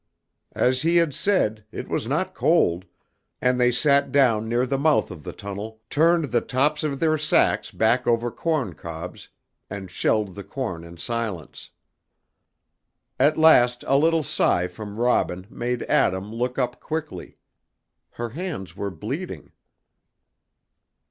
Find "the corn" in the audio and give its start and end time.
10.33-10.83